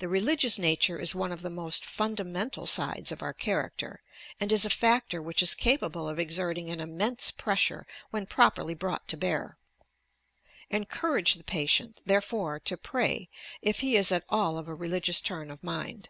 [0.00, 4.00] The religious nature is one of the most fundamental sides of our character,
[4.40, 8.10] and is a factor which is capable of exerting an immense pressure YOUR PSYCHIC POWERS
[8.10, 9.58] when properly brought to bear.
[10.70, 13.28] Encourage the patient, therefore, to pray,
[13.60, 16.08] if he is at all of a religious turn of mind.